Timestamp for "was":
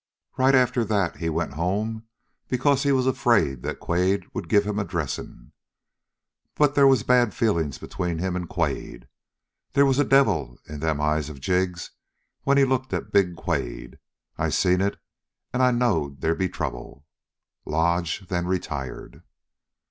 2.91-3.05, 6.85-7.03, 9.83-9.99